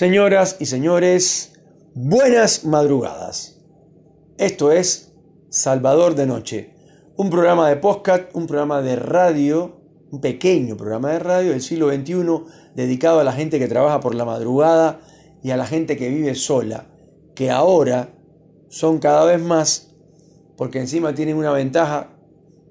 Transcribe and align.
Señoras 0.00 0.56
y 0.58 0.64
señores, 0.64 1.52
buenas 1.92 2.64
madrugadas. 2.64 3.60
Esto 4.38 4.72
es 4.72 5.12
Salvador 5.50 6.14
de 6.14 6.24
Noche, 6.24 6.74
un 7.18 7.28
programa 7.28 7.68
de 7.68 7.76
podcast, 7.76 8.34
un 8.34 8.46
programa 8.46 8.80
de 8.80 8.96
radio, 8.96 9.78
un 10.10 10.22
pequeño 10.22 10.78
programa 10.78 11.10
de 11.10 11.18
radio 11.18 11.50
del 11.50 11.60
siglo 11.60 11.90
XXI 11.90 12.14
dedicado 12.74 13.20
a 13.20 13.24
la 13.24 13.34
gente 13.34 13.58
que 13.58 13.68
trabaja 13.68 14.00
por 14.00 14.14
la 14.14 14.24
madrugada 14.24 15.00
y 15.42 15.50
a 15.50 15.58
la 15.58 15.66
gente 15.66 15.98
que 15.98 16.08
vive 16.08 16.34
sola, 16.34 16.86
que 17.34 17.50
ahora 17.50 18.08
son 18.70 19.00
cada 19.00 19.26
vez 19.26 19.42
más, 19.42 19.94
porque 20.56 20.80
encima 20.80 21.14
tienen 21.14 21.36
una 21.36 21.52
ventaja, 21.52 22.16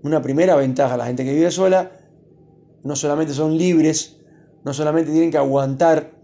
una 0.01 0.23
primera 0.23 0.55
ventaja, 0.55 0.97
la 0.97 1.05
gente 1.05 1.23
que 1.23 1.35
vive 1.35 1.51
sola, 1.51 1.91
no 2.83 2.95
solamente 2.95 3.33
son 3.35 3.55
libres, 3.55 4.17
no 4.65 4.73
solamente 4.73 5.11
tienen 5.11 5.29
que 5.29 5.37
aguantar 5.37 6.17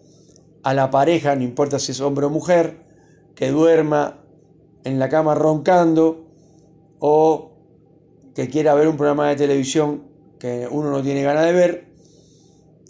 a 0.65 0.73
la 0.73 0.89
pareja, 0.89 1.35
no 1.35 1.43
importa 1.43 1.77
si 1.77 1.91
es 1.91 2.01
hombre 2.01 2.25
o 2.25 2.31
mujer, 2.31 2.79
que 3.35 3.51
duerma 3.51 4.25
en 4.83 4.97
la 4.97 5.09
cama 5.09 5.35
roncando 5.35 6.25
o 6.97 7.51
que 8.33 8.49
quiera 8.49 8.73
ver 8.73 8.87
un 8.87 8.97
programa 8.97 9.29
de 9.29 9.35
televisión 9.35 10.05
que 10.39 10.67
uno 10.69 10.89
no 10.89 11.03
tiene 11.03 11.21
ganas 11.21 11.45
de 11.45 11.53
ver 11.53 11.87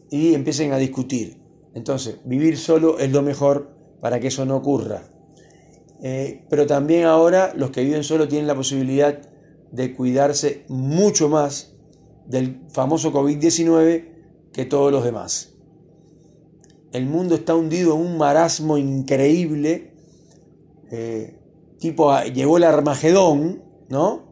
y 0.09 0.33
empiecen 0.33 0.71
a 0.71 0.77
discutir. 0.77 1.41
Entonces, 1.73 2.19
vivir 2.23 2.57
solo 2.57 2.97
es 2.97 3.11
lo 3.11 3.21
mejor 3.21 3.75
para 3.99 4.21
que 4.21 4.27
eso 4.27 4.45
no 4.45 4.55
ocurra. 4.55 5.09
Eh, 6.01 6.45
pero 6.49 6.65
también 6.67 7.03
ahora 7.03 7.51
los 7.57 7.71
que 7.71 7.83
viven 7.83 8.05
solo 8.05 8.29
tienen 8.29 8.47
la 8.47 8.55
posibilidad 8.55 9.19
de 9.73 9.93
cuidarse 9.93 10.63
mucho 10.69 11.27
más 11.27 11.75
del 12.25 12.61
famoso 12.69 13.11
COVID-19 13.11 14.51
que 14.53 14.63
todos 14.63 14.93
los 14.93 15.03
demás 15.03 15.54
el 16.95 17.05
mundo 17.05 17.35
está 17.35 17.55
hundido 17.55 17.95
en 17.95 18.01
un 18.01 18.17
marasmo 18.17 18.77
increíble, 18.77 19.91
eh, 20.91 21.39
tipo 21.79 22.11
ah, 22.11 22.25
llegó 22.25 22.57
el 22.57 22.63
Armagedón, 22.63 23.63
¿no? 23.89 24.25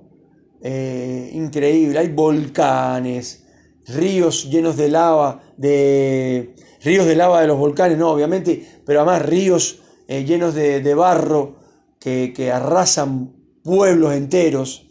Eh, 0.62 1.32
increíble, 1.34 2.00
hay 2.00 2.08
volcanes, 2.08 3.46
ríos 3.86 4.50
llenos 4.50 4.78
de 4.78 4.90
lava, 4.90 5.44
de 5.58 6.56
ríos 6.82 7.06
de 7.06 7.16
lava 7.16 7.42
de 7.42 7.48
los 7.48 7.58
volcanes, 7.58 7.98
no, 7.98 8.12
obviamente, 8.12 8.66
pero 8.86 9.02
además 9.02 9.26
ríos 9.26 9.82
eh, 10.08 10.24
llenos 10.24 10.54
de, 10.54 10.94
barro 10.96 11.58
que, 12.00 12.52
arrasan 12.52 13.36
pueblos 13.64 14.14
enteros, 14.14 14.88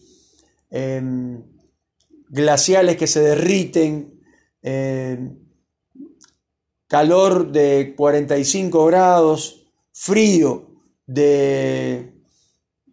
em, 0.70 1.42
glaciales 2.28 2.96
que 2.96 3.06
se 3.06 3.20
derriten, 3.20 4.20
em, 4.62 5.41
calor 6.92 7.50
de 7.50 7.94
45 7.96 8.84
grados, 8.84 9.64
frío 9.92 10.82
de... 11.06 12.12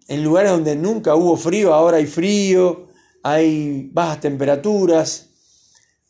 En 0.08 0.23
lugares 0.23 0.52
donde 0.52 0.78
nunca 0.78 1.16
hubo 1.16 1.36
frío, 1.36 1.73
ahora 1.73 1.97
hay 1.97 2.05
frío, 2.05 2.88
hay 3.23 3.89
bajas 3.92 4.22
temperaturas. 4.22 5.31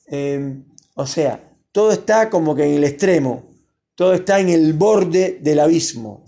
Em, 0.05 0.65
o 0.93 1.07
sea, 1.07 1.57
todo 1.71 1.91
está 1.91 2.29
como 2.29 2.53
que 2.53 2.65
en 2.65 2.75
el 2.75 2.83
extremo, 2.83 3.55
todo 3.95 4.13
está 4.13 4.39
en 4.39 4.49
el 4.49 4.73
borde 4.73 5.39
del 5.41 5.59
abismo, 5.59 6.25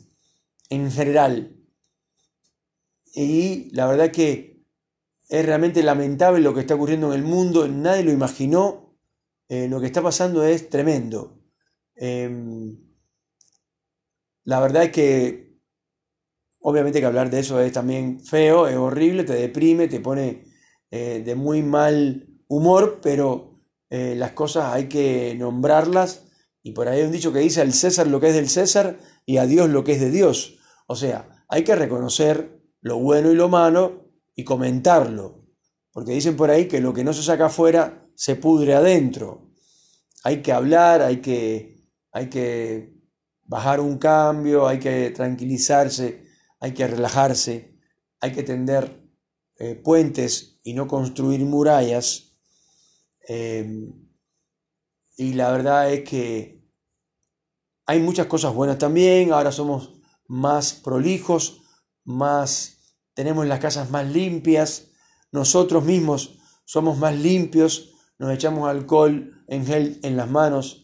en 0.67 0.91
general. 0.91 1.55
Y 3.13 3.69
la 3.75 3.85
verdad 3.85 4.09
que 4.09 4.65
es 5.29 5.45
realmente 5.45 5.83
lamentable 5.83 6.41
lo 6.41 6.55
que 6.55 6.61
está 6.61 6.73
ocurriendo 6.73 7.13
en 7.13 7.19
el 7.19 7.23
mundo, 7.23 7.67
nadie 7.67 8.03
lo 8.03 8.11
imaginó, 8.11 8.97
eh, 9.47 9.67
lo 9.67 9.79
que 9.79 9.85
está 9.85 10.01
pasando 10.01 10.43
es 10.43 10.67
tremendo. 10.67 11.37
Em, 12.03 12.79
la 14.43 14.59
verdad 14.59 14.85
es 14.85 14.91
que 14.91 15.61
obviamente 16.61 16.99
que 16.99 17.05
hablar 17.05 17.29
de 17.29 17.39
eso 17.39 17.61
es 17.61 17.71
también 17.71 18.19
feo, 18.19 18.67
es 18.67 18.75
horrible, 18.75 19.23
te 19.23 19.33
deprime, 19.33 19.87
te 19.87 19.99
pone 19.99 20.45
eh, 20.89 21.21
de 21.23 21.35
muy 21.35 21.61
mal 21.61 22.27
humor, 22.47 23.01
pero 23.03 23.61
eh, 23.91 24.15
las 24.15 24.31
cosas 24.31 24.73
hay 24.73 24.89
que 24.89 25.35
nombrarlas 25.35 26.25
y 26.63 26.71
por 26.71 26.87
ahí 26.87 27.01
hay 27.01 27.05
un 27.05 27.11
dicho 27.11 27.31
que 27.31 27.37
dice 27.37 27.61
al 27.61 27.71
César 27.71 28.07
lo 28.07 28.19
que 28.19 28.29
es 28.29 28.35
del 28.35 28.49
César 28.49 28.97
y 29.27 29.37
a 29.37 29.45
Dios 29.45 29.69
lo 29.69 29.83
que 29.83 29.91
es 29.91 30.01
de 30.01 30.09
Dios. 30.09 30.57
O 30.87 30.95
sea, 30.95 31.45
hay 31.49 31.63
que 31.63 31.75
reconocer 31.75 32.63
lo 32.81 32.97
bueno 32.97 33.31
y 33.31 33.35
lo 33.35 33.47
malo 33.47 34.09
y 34.33 34.43
comentarlo, 34.43 35.45
porque 35.91 36.13
dicen 36.13 36.35
por 36.35 36.49
ahí 36.49 36.67
que 36.67 36.81
lo 36.81 36.95
que 36.95 37.03
no 37.03 37.13
se 37.13 37.21
saca 37.21 37.45
afuera 37.45 38.09
se 38.15 38.35
pudre 38.35 38.73
adentro. 38.73 39.51
Hay 40.23 40.41
que 40.41 40.51
hablar, 40.51 41.03
hay 41.03 41.17
que 41.17 41.80
hay 42.11 42.29
que 42.29 42.93
bajar 43.43 43.79
un 43.79 43.97
cambio, 43.97 44.67
hay 44.67 44.79
que 44.79 45.11
tranquilizarse, 45.11 46.25
hay 46.59 46.73
que 46.73 46.87
relajarse, 46.87 47.77
hay 48.19 48.31
que 48.31 48.43
tender 48.43 49.01
eh, 49.57 49.75
puentes 49.75 50.59
y 50.63 50.73
no 50.73 50.87
construir 50.87 51.41
murallas. 51.41 52.37
Eh, 53.27 53.89
y 55.17 55.33
la 55.33 55.51
verdad 55.51 55.91
es 55.91 56.09
que 56.09 56.65
hay 57.85 57.99
muchas 57.99 58.27
cosas 58.27 58.53
buenas 58.53 58.77
también, 58.77 59.33
ahora 59.33 59.51
somos 59.51 59.93
más 60.27 60.73
prolijos, 60.73 61.61
más 62.03 62.95
tenemos 63.13 63.45
las 63.45 63.59
casas 63.59 63.89
más 63.89 64.07
limpias, 64.07 64.91
nosotros 65.31 65.83
mismos 65.83 66.39
somos 66.65 66.97
más 66.97 67.15
limpios, 67.15 67.93
nos 68.17 68.33
echamos 68.33 68.69
alcohol 68.69 69.43
en 69.47 69.65
gel 69.65 69.99
en 70.03 70.15
las 70.15 70.29
manos 70.29 70.80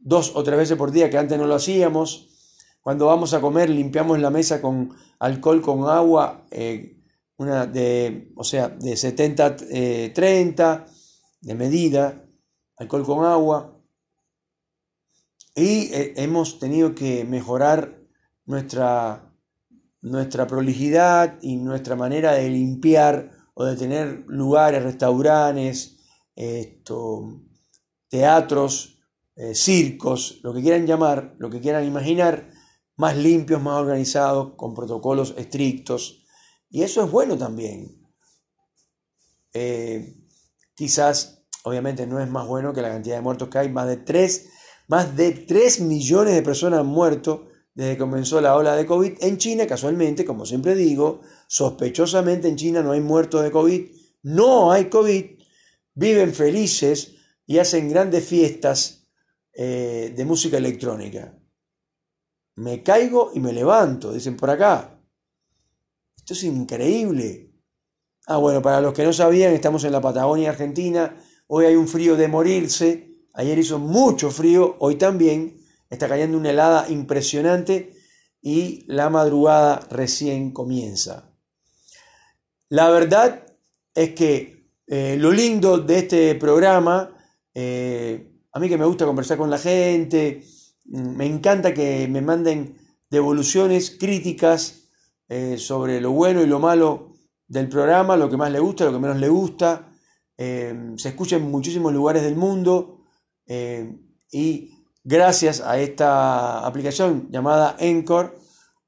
dos 0.00 0.32
o 0.34 0.42
tres 0.42 0.56
veces 0.56 0.76
por 0.76 0.90
día, 0.90 1.10
que 1.10 1.18
antes 1.18 1.38
no 1.38 1.46
lo 1.46 1.54
hacíamos. 1.54 2.28
Cuando 2.80 3.06
vamos 3.06 3.34
a 3.34 3.40
comer, 3.40 3.68
limpiamos 3.68 4.18
la 4.18 4.30
mesa 4.30 4.60
con 4.60 4.96
alcohol 5.18 5.60
con 5.60 5.88
agua, 5.88 6.46
eh, 6.50 6.96
una 7.36 7.66
de, 7.66 8.32
o 8.36 8.44
sea, 8.44 8.68
de 8.68 8.96
70-30, 8.96 9.66
eh, 9.70 10.90
de 11.42 11.54
medida, 11.54 12.24
alcohol 12.76 13.04
con 13.04 13.24
agua. 13.24 13.78
Y 15.54 15.92
eh, 15.92 16.14
hemos 16.16 16.58
tenido 16.58 16.94
que 16.94 17.24
mejorar 17.24 17.98
nuestra, 18.46 19.34
nuestra 20.00 20.46
prolijidad 20.46 21.38
y 21.42 21.56
nuestra 21.56 21.96
manera 21.96 22.32
de 22.32 22.48
limpiar 22.48 23.30
o 23.54 23.64
de 23.64 23.76
tener 23.76 24.24
lugares, 24.26 24.82
restaurantes, 24.82 25.98
esto, 26.34 27.42
teatros, 28.08 28.99
eh, 29.42 29.54
circos, 29.54 30.38
lo 30.42 30.52
que 30.52 30.60
quieran 30.60 30.86
llamar, 30.86 31.34
lo 31.38 31.48
que 31.48 31.62
quieran 31.62 31.86
imaginar, 31.86 32.50
más 32.96 33.16
limpios, 33.16 33.62
más 33.62 33.80
organizados, 33.80 34.52
con 34.54 34.74
protocolos 34.74 35.32
estrictos. 35.38 36.26
Y 36.68 36.82
eso 36.82 37.02
es 37.02 37.10
bueno 37.10 37.38
también. 37.38 38.06
Eh, 39.54 40.14
quizás, 40.74 41.46
obviamente, 41.64 42.06
no 42.06 42.20
es 42.20 42.28
más 42.28 42.46
bueno 42.46 42.74
que 42.74 42.82
la 42.82 42.90
cantidad 42.90 43.16
de 43.16 43.22
muertos 43.22 43.48
que 43.48 43.56
hay. 43.56 43.70
Más 43.70 43.86
de 43.86 43.96
3, 43.96 44.50
más 44.88 45.16
de 45.16 45.32
3 45.32 45.80
millones 45.80 46.34
de 46.34 46.42
personas 46.42 46.80
han 46.80 46.86
muerto 46.88 47.48
desde 47.72 47.92
que 47.92 47.98
comenzó 47.98 48.42
la 48.42 48.54
ola 48.56 48.76
de 48.76 48.84
COVID 48.84 49.22
en 49.22 49.38
China. 49.38 49.66
Casualmente, 49.66 50.26
como 50.26 50.44
siempre 50.44 50.74
digo, 50.74 51.22
sospechosamente 51.46 52.46
en 52.46 52.56
China 52.56 52.82
no 52.82 52.92
hay 52.92 53.00
muertos 53.00 53.42
de 53.42 53.50
COVID. 53.50 53.86
No 54.22 54.70
hay 54.70 54.90
COVID. 54.90 55.24
Viven 55.94 56.34
felices 56.34 57.14
y 57.46 57.56
hacen 57.56 57.88
grandes 57.88 58.26
fiestas 58.26 58.99
eh, 59.52 60.12
de 60.16 60.24
música 60.24 60.56
electrónica. 60.56 61.36
Me 62.56 62.82
caigo 62.82 63.30
y 63.34 63.40
me 63.40 63.52
levanto, 63.52 64.12
dicen 64.12 64.36
por 64.36 64.50
acá. 64.50 65.00
Esto 66.16 66.34
es 66.34 66.44
increíble. 66.44 67.52
Ah, 68.26 68.36
bueno, 68.36 68.62
para 68.62 68.80
los 68.80 68.92
que 68.92 69.04
no 69.04 69.12
sabían, 69.12 69.52
estamos 69.52 69.82
en 69.84 69.92
la 69.92 70.00
Patagonia 70.00 70.50
Argentina. 70.50 71.16
Hoy 71.46 71.64
hay 71.64 71.74
un 71.74 71.88
frío 71.88 72.16
de 72.16 72.28
morirse. 72.28 73.16
Ayer 73.32 73.58
hizo 73.58 73.78
mucho 73.78 74.30
frío, 74.30 74.76
hoy 74.78 74.96
también. 74.96 75.56
Está 75.88 76.08
cayendo 76.08 76.36
una 76.36 76.50
helada 76.50 76.88
impresionante 76.88 77.92
y 78.40 78.84
la 78.86 79.10
madrugada 79.10 79.80
recién 79.90 80.52
comienza. 80.52 81.34
La 82.68 82.90
verdad 82.90 83.44
es 83.94 84.14
que 84.14 84.70
eh, 84.86 85.16
lo 85.18 85.32
lindo 85.32 85.78
de 85.78 85.98
este 85.98 86.34
programa 86.36 87.16
eh, 87.52 88.29
a 88.52 88.58
mí 88.58 88.68
que 88.68 88.78
me 88.78 88.84
gusta 88.84 89.06
conversar 89.06 89.38
con 89.38 89.50
la 89.50 89.58
gente, 89.58 90.42
mm, 90.84 91.16
me 91.16 91.26
encanta 91.26 91.72
que 91.74 92.08
me 92.08 92.20
manden 92.20 92.76
devoluciones, 93.10 93.96
críticas 93.98 94.88
eh, 95.28 95.58
sobre 95.58 96.00
lo 96.00 96.12
bueno 96.12 96.42
y 96.42 96.46
lo 96.46 96.58
malo 96.58 97.12
del 97.46 97.68
programa, 97.68 98.16
lo 98.16 98.30
que 98.30 98.36
más 98.36 98.50
le 98.50 98.60
gusta, 98.60 98.84
lo 98.84 98.92
que 98.92 98.98
menos 98.98 99.18
le 99.18 99.28
gusta. 99.28 99.92
Eh, 100.36 100.94
se 100.96 101.10
escucha 101.10 101.36
en 101.36 101.50
muchísimos 101.50 101.92
lugares 101.92 102.22
del 102.22 102.36
mundo 102.36 103.04
eh, 103.46 103.96
y 104.32 104.70
gracias 105.04 105.60
a 105.60 105.78
esta 105.78 106.66
aplicación 106.66 107.28
llamada 107.30 107.76
Encore, 107.78 108.32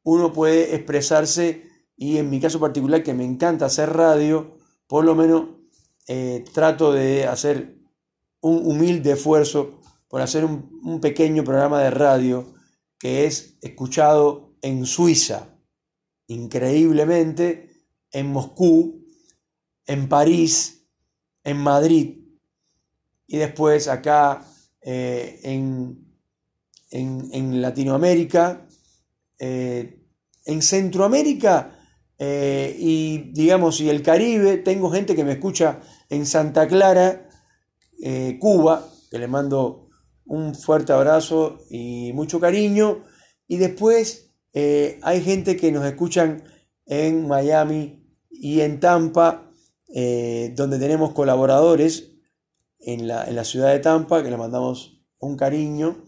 uno 0.04 0.32
puede 0.32 0.74
expresarse 0.74 1.68
y 1.96 2.18
en 2.18 2.30
mi 2.30 2.40
caso 2.40 2.58
particular 2.58 3.02
que 3.02 3.14
me 3.14 3.24
encanta 3.24 3.66
hacer 3.66 3.92
radio, 3.92 4.56
por 4.86 5.04
lo 5.04 5.14
menos 5.14 5.44
trato 6.52 6.92
de 6.92 7.26
hacer 7.26 7.81
un 8.42 8.66
humilde 8.66 9.12
esfuerzo 9.12 9.80
por 10.08 10.20
hacer 10.20 10.44
un, 10.44 11.00
pequeño 11.00 11.42
programa 11.42 11.80
de 11.82 11.90
radio 11.90 12.52
que 12.98 13.24
es 13.24 13.56
escuchado 13.62 14.56
en 14.60 14.84
Suiza, 14.84 15.48
increíblemente, 16.26 17.70
en 18.10 18.30
Moscú, 18.30 19.06
en 19.86 20.08
París, 20.08 20.86
en 21.44 21.56
Madrid 21.56 22.18
y 23.26 23.38
después 23.38 23.88
acá 23.88 24.44
eh, 24.82 25.40
en, 25.42 26.04
en, 26.90 27.62
Latinoamérica, 27.62 28.68
eh, 29.38 30.04
en 30.44 30.62
Centroamérica 30.62 31.78
eh, 32.18 32.76
y 32.78 33.32
digamos 33.32 33.80
y 33.80 33.88
el 33.88 34.02
Caribe, 34.02 34.58
tengo 34.58 34.90
gente 34.90 35.16
que 35.16 35.24
me 35.24 35.32
escucha 35.32 35.80
en 36.10 36.26
Santa 36.26 36.68
Clara, 36.68 37.28
Cuba, 38.40 38.88
que 39.10 39.18
le 39.18 39.28
mando 39.28 39.88
un 40.24 40.54
fuerte 40.54 40.92
abrazo 40.92 41.58
y 41.70 42.12
mucho 42.14 42.40
cariño. 42.40 43.04
Y 43.46 43.58
después 43.58 44.34
hay 44.54 45.22
gente 45.22 45.56
que 45.56 45.70
nos 45.70 45.84
escuchan 45.84 46.44
en 46.86 47.28
Miami 47.28 48.04
y 48.30 48.60
en 48.60 48.80
Tampa, 48.80 49.52
donde 49.86 50.78
tenemos 50.78 51.12
colaboradores 51.12 52.12
en 52.82 53.06
la, 53.06 53.44
ciudad 53.44 53.72
de 53.72 53.78
Tampa, 53.78 54.22
que 54.22 54.30
le 54.30 54.36
mandamos 54.36 55.00
un 55.18 55.36
cariño. 55.36 56.04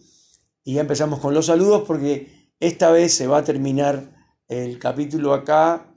Y 0.64 0.74
ya 0.74 0.80
empezamos 0.80 1.20
con 1.20 1.34
los 1.34 1.46
saludos 1.46 1.84
porque 1.86 2.52
esta 2.58 2.90
vez 2.90 3.14
se 3.14 3.26
va 3.26 3.38
a 3.38 3.44
terminar 3.44 4.12
el 4.48 4.78
capítulo 4.78 5.34
acá. 5.34 5.94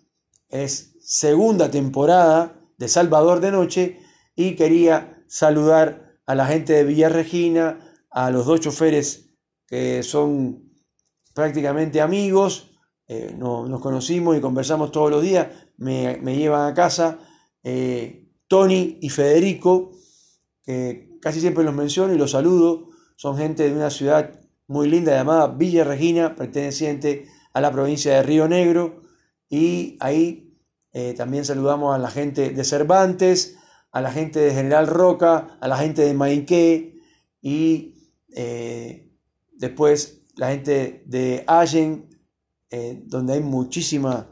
Es 0.50 0.96
segunda 1.02 1.72
temporada 1.72 2.60
de 2.78 2.88
Salvador 2.88 3.40
de 3.40 3.52
Noche 3.52 4.00
y 4.36 4.56
quería 4.56 5.17
saludar 5.28 6.20
a 6.26 6.36
la 6.36 6.46
gente 6.46 6.74
de 6.74 6.84
Villa 6.84 7.10
Regina, 7.10 7.80
a 8.10 8.32
los 8.32 8.46
dos 8.46 8.60
choferes 8.60 9.30
que 9.68 10.04
son 10.04 10.72
prácticamente 11.34 12.02
amigos, 12.02 12.72
eh, 13.08 13.34
nos 13.38 13.82
conocimos 13.82 14.36
y 14.36 14.42
conversamos 14.42 14.92
todos 14.92 15.12
los 15.12 15.22
días, 15.22 15.48
me, 15.78 16.18
llevan 16.36 16.72
a 16.72 16.74
casa, 16.74 17.20
eh, 17.64 18.30
Tony 18.48 18.98
y 19.02 19.10
Federico, 19.10 19.92
que 20.64 21.18
casi 21.22 21.40
siempre 21.40 21.64
los 21.64 21.74
menciono 21.74 22.14
y 22.14 22.18
los 22.18 22.32
saludo. 22.32 22.90
Son 23.16 23.38
gente 23.38 23.70
de 23.70 23.76
una 23.76 23.90
ciudad 23.90 24.40
muy 24.68 24.90
linda 24.90 25.14
llamada 25.14 25.48
Villa 25.48 25.84
Regina, 25.84 26.36
perteneciente 26.36 27.28
a 27.54 27.62
la 27.62 27.72
provincia 27.72 28.14
de 28.14 28.24
Río 28.24 28.48
Negro. 28.48 29.02
Y 29.50 29.98
ahí 30.00 30.60
eh, 30.92 31.14
también 31.14 31.46
saludamos 31.46 31.96
a 31.96 31.98
la 31.98 32.10
gente 32.10 32.50
de 32.50 32.64
Cervantes, 32.64 33.58
a 33.98 34.02
la 34.02 34.12
gente 34.12 34.40
de 34.40 34.54
General 34.54 34.86
Roca, 34.86 35.58
a 35.60 35.68
la 35.68 35.76
gente 35.76 36.04
de 36.04 36.14
Maiqué 36.14 37.02
y 37.42 37.96
eh, 38.36 39.12
después 39.54 40.22
la 40.36 40.52
gente 40.52 41.02
de 41.08 41.44
Allen, 41.48 42.08
eh, 42.70 43.02
donde 43.08 43.34
hay 43.34 43.40
muchísima 43.40 44.30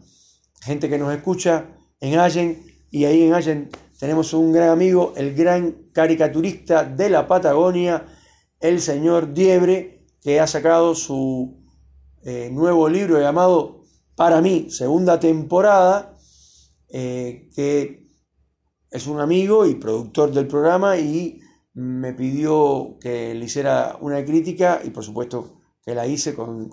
gente 0.61 0.87
que 0.87 0.99
nos 0.99 1.11
escucha 1.15 1.65
en 1.99 2.19
Allen. 2.19 2.63
Y 2.91 3.05
ahí 3.05 3.23
en 3.23 3.33
Allen 3.33 3.71
tenemos 3.99 4.35
un 4.35 4.53
gran 4.53 4.69
amigo, 4.69 5.13
el 5.17 5.33
gran 5.33 5.89
caricaturista 5.93 6.83
de 6.83 7.09
la 7.09 7.27
Patagonia, 7.27 8.05
el 8.59 8.79
señor 8.79 9.33
Diebre, 9.33 10.05
que 10.21 10.39
ha 10.39 10.45
sacado 10.45 10.93
su 10.93 11.57
eh, 12.23 12.51
nuevo 12.51 12.87
libro 12.87 13.19
llamado 13.19 13.81
Para 14.15 14.41
mí, 14.41 14.67
segunda 14.69 15.19
temporada, 15.19 16.15
que 16.87 18.04
es 18.95 19.07
un 19.07 19.19
amigo 19.19 19.65
y 19.65 19.75
productor 19.75 20.31
del 20.31 20.47
programa 20.47 20.97
y 20.97 21.41
me 21.73 22.13
pidió 22.13 22.97
que 23.01 23.35
le 23.35 23.45
hiciera 23.45 23.97
una 23.99 24.23
crítica 24.23 24.79
y 24.83 24.89
por 24.89 25.03
supuesto 25.03 25.59
que 25.83 25.93
la 25.93 26.07
hice 26.07 26.33
con, 26.33 26.69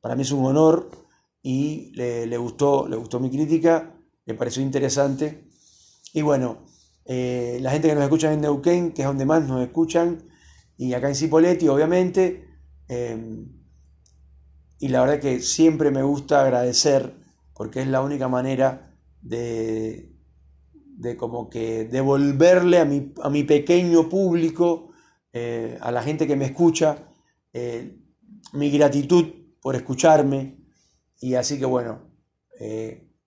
para 0.00 0.14
mí 0.14 0.22
es 0.22 0.30
un 0.30 0.46
honor 0.46 0.88
y 1.42 1.90
le, 1.96 2.38
gustó, 2.38 2.86
le 2.88 2.96
gustó 2.96 3.18
mi 3.18 3.28
crítica, 3.28 3.92
le 4.24 4.34
pareció 4.34 4.62
interesante 4.62 5.48
y 6.12 6.22
bueno, 6.22 6.64
eh, 7.04 7.58
la 7.60 7.72
gente 7.72 7.88
que 7.88 7.94
nos 7.94 8.04
escucha 8.04 8.32
en 8.32 8.40
Neuquén, 8.40 8.92
que 8.92 9.02
es 9.02 9.08
donde 9.08 9.26
más 9.26 9.46
nos 9.46 9.60
escuchan, 9.62 10.22
y 10.76 10.92
acá 10.92 11.08
en 11.08 11.14
Cipoletti, 11.14 11.66
obviamente. 11.68 12.46
Em, 12.88 13.48
y 14.78 14.88
la 14.88 15.00
verdad 15.00 15.20
que 15.20 15.40
siempre 15.40 15.90
me 15.90 16.02
gusta 16.02 16.42
agradecer, 16.42 17.14
porque 17.54 17.80
es 17.80 17.88
la 17.88 18.00
única 18.02 18.28
manera 18.28 18.94
de, 19.20 20.17
de 20.98 21.16
como 21.16 21.48
que 21.48 21.84
devolverle 21.84 22.78
a 22.78 22.84
mi, 22.84 23.12
a 23.22 23.30
mi 23.30 23.44
pequeño 23.44 24.08
público, 24.08 24.90
eh, 25.32 25.78
a 25.80 25.92
la 25.92 26.02
gente 26.02 26.26
que 26.26 26.36
me 26.36 26.44
escucha, 26.44 27.08
eh, 27.52 27.96
mi 28.52 28.70
gratitud 28.70 29.24
por 29.62 29.76
escucharme. 29.76 30.58
Y 31.20 31.34
así 31.34 31.58
que 31.58 31.64
bueno, 31.64 32.00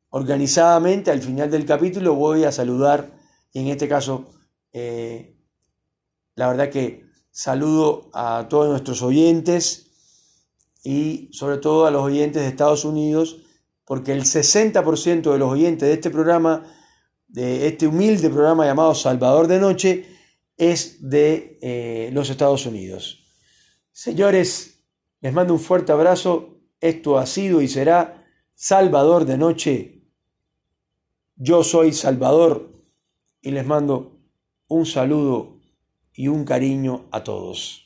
organizadamente 0.09 1.11
al 1.11 1.21
final 1.21 1.49
del 1.49 1.65
capítulo 1.65 2.15
voy 2.15 2.43
a 2.43 2.51
saludar, 2.51 3.11
y 3.53 3.59
en 3.59 3.67
este 3.67 3.87
caso, 3.87 4.29
eh, 4.73 5.37
la 6.35 6.47
verdad 6.47 6.69
que 6.69 7.05
saludo 7.31 8.09
a 8.13 8.47
todos 8.49 8.69
nuestros 8.69 9.01
oyentes 9.01 9.87
y 10.83 11.29
sobre 11.31 11.57
todo 11.57 11.85
a 11.85 11.91
los 11.91 12.03
oyentes 12.03 12.41
de 12.41 12.49
Estados 12.49 12.85
Unidos, 12.85 13.41
porque 13.85 14.11
el 14.13 14.23
60% 14.23 15.31
de 15.31 15.37
los 15.37 15.51
oyentes 15.51 15.87
de 15.87 15.93
este 15.93 16.09
programa, 16.09 16.63
de 17.31 17.67
este 17.67 17.87
humilde 17.87 18.29
programa 18.29 18.65
llamado 18.65 18.93
Salvador 18.93 19.47
de 19.47 19.59
Noche, 19.59 20.05
es 20.57 21.09
de 21.09 21.57
eh, 21.61 22.09
los 22.13 22.29
Estados 22.29 22.65
Unidos. 22.65 23.23
Señores, 23.91 24.83
les 25.21 25.33
mando 25.33 25.53
un 25.53 25.59
fuerte 25.59 25.91
abrazo. 25.91 26.59
Esto 26.79 27.17
ha 27.17 27.25
sido 27.25 27.61
y 27.61 27.67
será 27.67 28.25
Salvador 28.53 29.25
de 29.25 29.37
Noche 29.37 30.01
yo 31.43 31.63
soy 31.63 31.91
Salvador 31.91 32.71
y 33.41 33.49
les 33.49 33.65
mando 33.65 34.19
un 34.67 34.85
saludo 34.85 35.57
y 36.13 36.27
un 36.27 36.45
cariño 36.45 37.07
a 37.11 37.23
todos. 37.23 37.80